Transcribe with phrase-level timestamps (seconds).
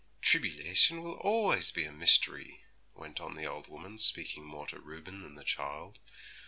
[0.23, 2.63] 'Tribbylation will allays be a mystery,'
[2.95, 5.99] went on the old woman, speaking more to Reuben than the child.